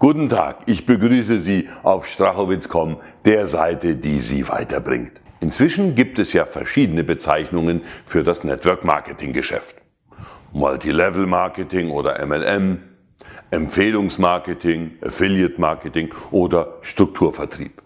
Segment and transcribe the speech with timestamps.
[0.00, 5.10] Guten Tag, ich begrüße Sie auf strachowitz.com, der Seite, die Sie weiterbringt.
[5.40, 9.74] Inzwischen gibt es ja verschiedene Bezeichnungen für das Network Marketing Geschäft.
[10.52, 12.78] Multilevel Marketing oder MLM,
[13.50, 17.82] Empfehlungsmarketing, Affiliate Marketing oder Strukturvertrieb.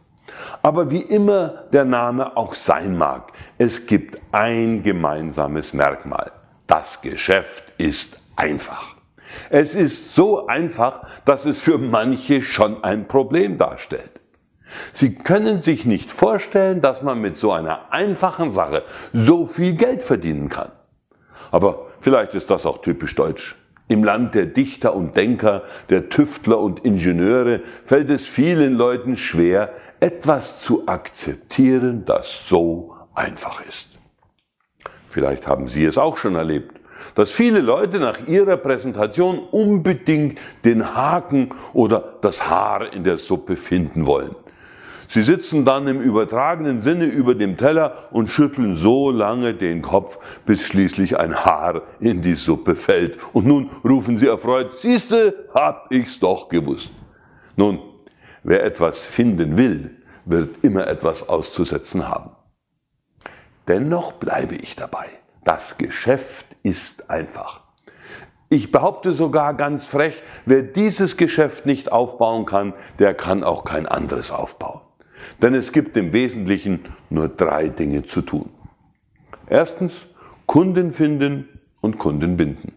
[0.62, 6.30] Aber wie immer der Name auch sein mag, es gibt ein gemeinsames Merkmal.
[6.66, 9.01] Das Geschäft ist einfach.
[9.50, 14.20] Es ist so einfach, dass es für manche schon ein Problem darstellt.
[14.92, 18.82] Sie können sich nicht vorstellen, dass man mit so einer einfachen Sache
[19.12, 20.72] so viel Geld verdienen kann.
[21.50, 23.56] Aber vielleicht ist das auch typisch deutsch.
[23.88, 29.74] Im Land der Dichter und Denker, der Tüftler und Ingenieure fällt es vielen Leuten schwer,
[30.00, 33.90] etwas zu akzeptieren, das so einfach ist.
[35.08, 36.71] Vielleicht haben Sie es auch schon erlebt
[37.14, 43.56] dass viele Leute nach ihrer Präsentation unbedingt den Haken oder das Haar in der Suppe
[43.56, 44.34] finden wollen.
[45.12, 50.18] Sie sitzen dann im übertragenen Sinne über dem Teller und schütteln so lange den Kopf,
[50.46, 53.18] bis schließlich ein Haar in die Suppe fällt.
[53.34, 56.92] Und nun rufen sie erfreut, siehste, hab ich's doch gewusst.
[57.56, 57.80] Nun,
[58.42, 59.90] wer etwas finden will,
[60.24, 62.30] wird immer etwas auszusetzen haben.
[63.68, 65.10] Dennoch bleibe ich dabei.
[65.44, 67.60] Das Geschäft ist einfach.
[68.48, 73.86] Ich behaupte sogar ganz frech, wer dieses Geschäft nicht aufbauen kann, der kann auch kein
[73.86, 74.82] anderes aufbauen.
[75.40, 78.50] Denn es gibt im Wesentlichen nur drei Dinge zu tun.
[79.46, 80.06] Erstens,
[80.46, 81.48] Kunden finden
[81.80, 82.72] und Kunden binden.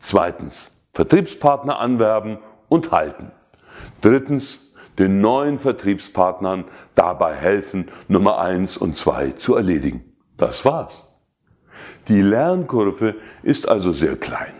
[0.00, 3.30] Zweitens, Vertriebspartner anwerben und halten.
[4.00, 4.58] Drittens,
[4.98, 10.12] den neuen Vertriebspartnern dabei helfen, Nummer eins und zwei zu erledigen.
[10.36, 11.04] Das war's.
[12.08, 14.52] Die Lernkurve ist also sehr klein.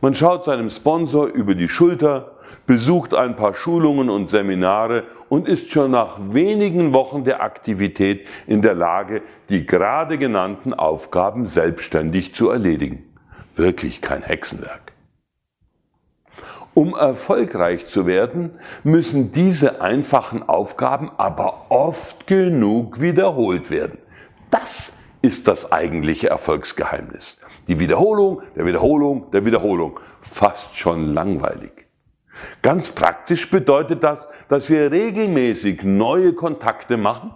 [0.00, 2.32] Man schaut seinem Sponsor über die Schulter,
[2.66, 8.62] besucht ein paar Schulungen und Seminare und ist schon nach wenigen Wochen der Aktivität in
[8.62, 13.04] der Lage, die gerade genannten Aufgaben selbstständig zu erledigen.
[13.54, 14.92] Wirklich kein Hexenwerk.
[16.74, 18.50] Um erfolgreich zu werden,
[18.84, 23.96] müssen diese einfachen Aufgaben aber oft genug wiederholt werden.
[24.50, 24.92] Das
[25.26, 27.36] ist das eigentliche Erfolgsgeheimnis.
[27.66, 29.98] Die Wiederholung, der Wiederholung, der Wiederholung.
[30.20, 31.72] Fast schon langweilig.
[32.62, 37.34] Ganz praktisch bedeutet das, dass wir regelmäßig neue Kontakte machen,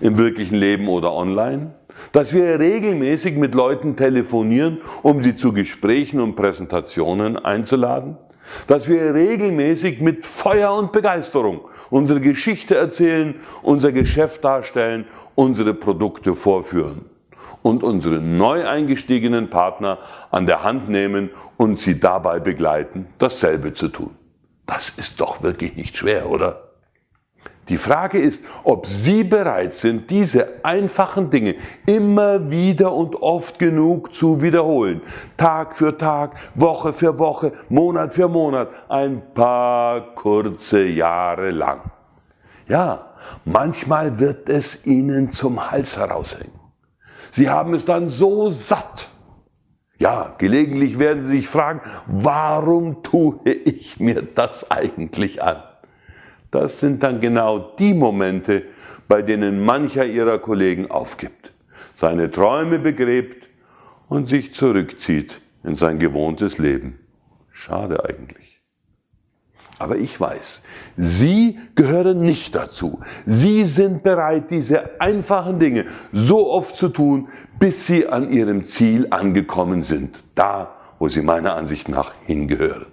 [0.00, 1.74] im wirklichen Leben oder online,
[2.12, 8.16] dass wir regelmäßig mit Leuten telefonieren, um sie zu Gesprächen und Präsentationen einzuladen,
[8.68, 16.34] dass wir regelmäßig mit Feuer und Begeisterung unsere Geschichte erzählen, unser Geschäft darstellen, unsere Produkte
[16.34, 17.06] vorführen
[17.62, 19.98] und unsere neu eingestiegenen Partner
[20.30, 24.10] an der Hand nehmen und sie dabei begleiten, dasselbe zu tun.
[24.66, 26.64] Das ist doch wirklich nicht schwer, oder?
[27.68, 31.54] Die Frage ist, ob Sie bereit sind, diese einfachen Dinge
[31.86, 35.00] immer wieder und oft genug zu wiederholen.
[35.38, 41.80] Tag für Tag, Woche für Woche, Monat für Monat, ein paar kurze Jahre lang.
[42.68, 43.06] Ja,
[43.46, 46.63] manchmal wird es Ihnen zum Hals heraushängen.
[47.34, 49.08] Sie haben es dann so satt.
[49.98, 55.60] Ja, gelegentlich werden Sie sich fragen, warum tue ich mir das eigentlich an?
[56.52, 58.62] Das sind dann genau die Momente,
[59.08, 61.52] bei denen mancher Ihrer Kollegen aufgibt,
[61.96, 63.48] seine Träume begräbt
[64.08, 67.00] und sich zurückzieht in sein gewohntes Leben.
[67.50, 68.53] Schade eigentlich.
[69.78, 70.62] Aber ich weiß,
[70.96, 73.00] Sie gehören nicht dazu.
[73.26, 79.08] Sie sind bereit, diese einfachen Dinge so oft zu tun, bis Sie an Ihrem Ziel
[79.10, 80.22] angekommen sind.
[80.34, 82.86] Da, wo Sie meiner Ansicht nach hingehören.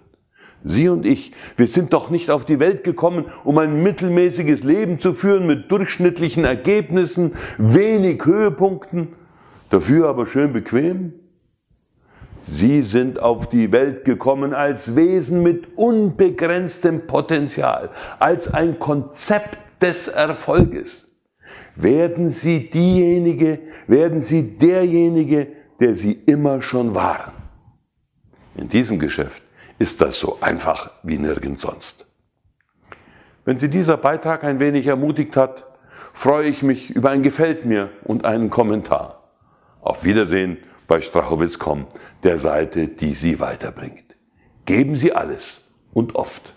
[0.64, 5.00] Sie und ich, wir sind doch nicht auf die Welt gekommen, um ein mittelmäßiges Leben
[5.00, 9.10] zu führen mit durchschnittlichen Ergebnissen, wenig Höhepunkten,
[9.70, 11.14] dafür aber schön bequem.
[12.46, 20.08] Sie sind auf die Welt gekommen als Wesen mit unbegrenztem Potenzial, als ein Konzept des
[20.08, 21.08] Erfolges.
[21.76, 25.48] Werden Sie diejenige, werden Sie derjenige,
[25.80, 27.34] der Sie immer schon waren.
[28.56, 29.44] In diesem Geschäft
[29.80, 32.06] ist das so einfach wie nirgends sonst.
[33.46, 35.66] Wenn Sie dieser Beitrag ein wenig ermutigt hat,
[36.14, 39.30] freue ich mich über ein Gefällt mir und einen Kommentar.
[39.82, 40.58] Auf Wiedersehen
[40.92, 41.88] bei Strachowitz.com,
[42.22, 44.18] der Seite, die Sie weiterbringt.
[44.66, 45.62] Geben Sie alles
[45.94, 46.54] und oft.